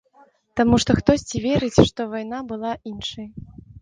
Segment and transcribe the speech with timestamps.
[0.61, 3.27] Таму што хтосьці верыць, што вайна была іншай.